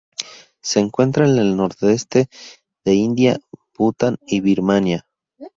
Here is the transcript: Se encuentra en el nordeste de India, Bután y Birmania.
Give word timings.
Se 0.63 0.79
encuentra 0.79 1.27
en 1.29 1.37
el 1.37 1.55
nordeste 1.55 2.27
de 2.83 2.95
India, 2.95 3.39
Bután 3.77 4.17
y 4.25 4.39
Birmania. 4.41 5.05